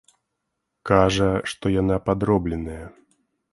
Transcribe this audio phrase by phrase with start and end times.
[0.91, 2.83] Кажа, што яна падробленая.